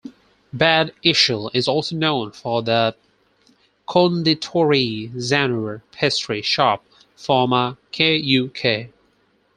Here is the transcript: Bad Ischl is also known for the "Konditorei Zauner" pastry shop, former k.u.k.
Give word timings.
Bad 0.51 0.93
Ischl 1.05 1.51
is 1.53 1.67
also 1.67 1.95
known 1.95 2.31
for 2.31 2.63
the 2.63 2.95
"Konditorei 3.87 5.13
Zauner" 5.13 5.83
pastry 5.91 6.41
shop, 6.41 6.83
former 7.15 7.77
k.u.k. 7.91 8.89